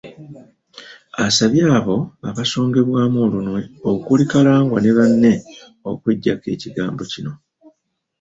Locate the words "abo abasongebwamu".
1.77-3.17